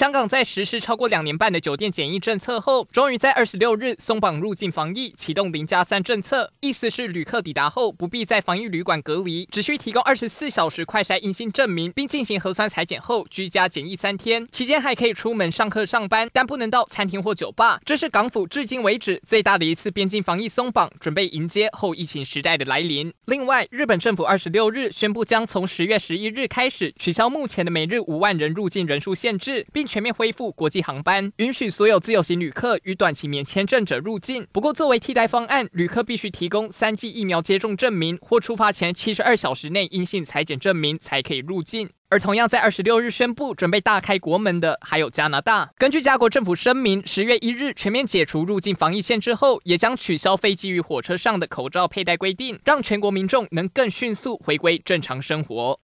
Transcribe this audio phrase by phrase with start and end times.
[0.00, 6.50] 香港在实施超过两年半的酒店检疫政策后，终于在二十六日松绑入境防疫，启动零加三政策。
[6.60, 14.48] 意思是旅客抵达后不必在防疫旅馆隔离，只需提供二十四小时快筛阴性证明，并进行核酸采检后居家检疫三天。
[14.50, 17.78] 期间还可以出门上课上班，但不能到餐厅或酒吧。
[17.84, 23.12] 这是港府至今为止最大的一次边境防疫松绑，准备迎接后疫情时代的来临。
[23.26, 34.46] 另外，日本政府二十六日宣布，将从十月十一日开始取消目前的每日五万人入境人数限制，并全面恢复国际航班，允许所有自由行旅客与短期免签证者入境。
[34.52, 41.90] 不过，作为替代方案，旅客必须提供三剂疫苗接种证明或出发前七十二小时内阴性采检证明，才可以入境。
[42.08, 45.70] 而同样在二十六日宣布准备大开国门的，还有加拿大。
[45.76, 55.78] 根据加国政府声明，十月一日全面解除入境防疫限制后，也将取消飞机与火车上的口罩佩戴规定，让全国民众能更迅速回归正常生活。